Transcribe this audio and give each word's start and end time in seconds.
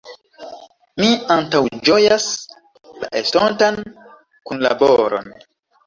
Mi 1.01 1.09
antaŭĝojas 1.35 2.27
la 3.05 3.13
estontan 3.23 3.81
kunlaboron. 3.87 5.35